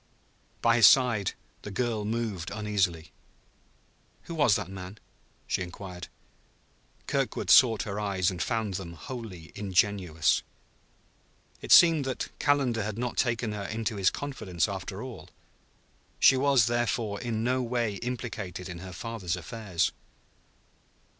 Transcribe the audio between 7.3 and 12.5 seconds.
sought her eyes, and found them wholly ingenuous. It seemed that